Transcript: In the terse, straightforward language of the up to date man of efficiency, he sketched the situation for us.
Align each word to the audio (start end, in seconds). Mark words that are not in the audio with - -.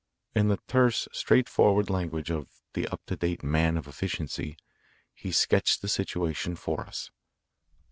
In 0.33 0.47
the 0.47 0.57
terse, 0.67 1.07
straightforward 1.11 1.91
language 1.91 2.31
of 2.31 2.49
the 2.73 2.87
up 2.87 3.05
to 3.05 3.15
date 3.15 3.43
man 3.43 3.77
of 3.77 3.87
efficiency, 3.87 4.57
he 5.13 5.31
sketched 5.31 5.83
the 5.83 5.87
situation 5.87 6.55
for 6.55 6.81
us. 6.87 7.11